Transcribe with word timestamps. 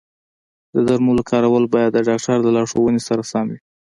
د 0.73 0.77
درملو 0.87 1.23
کارول 1.31 1.63
باید 1.73 1.91
د 1.93 1.99
ډاکټر 2.07 2.37
د 2.43 2.47
لارښوونې 2.55 3.01
سره 3.07 3.21
سم 3.31 3.45
وي. 3.51 3.57